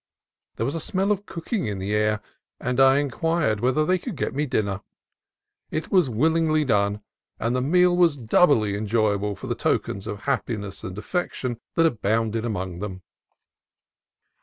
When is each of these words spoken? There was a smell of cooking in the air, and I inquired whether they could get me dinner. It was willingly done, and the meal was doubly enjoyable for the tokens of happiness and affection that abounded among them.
There 0.55 0.65
was 0.65 0.73
a 0.73 0.79
smell 0.79 1.11
of 1.11 1.27
cooking 1.27 1.67
in 1.67 1.77
the 1.77 1.93
air, 1.93 2.21
and 2.59 2.79
I 2.79 2.97
inquired 2.97 3.59
whether 3.59 3.85
they 3.85 3.99
could 3.99 4.15
get 4.15 4.33
me 4.33 4.47
dinner. 4.47 4.81
It 5.69 5.91
was 5.91 6.09
willingly 6.09 6.65
done, 6.65 7.03
and 7.39 7.55
the 7.55 7.61
meal 7.61 7.95
was 7.95 8.17
doubly 8.17 8.75
enjoyable 8.75 9.35
for 9.35 9.45
the 9.45 9.53
tokens 9.53 10.07
of 10.07 10.21
happiness 10.21 10.83
and 10.83 10.97
affection 10.97 11.59
that 11.75 11.85
abounded 11.85 12.45
among 12.45 12.79
them. 12.79 13.03